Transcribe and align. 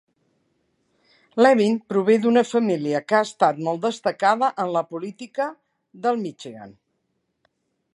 Levin 1.45 1.75
prové 1.91 2.15
d'una 2.23 2.43
família 2.53 3.03
que 3.11 3.19
ha 3.19 3.27
estat 3.29 3.61
molt 3.69 3.85
destacada 3.87 4.53
en 4.65 4.75
la 4.79 4.87
política 4.95 5.51
del 6.07 6.23
Michigan. 6.27 6.79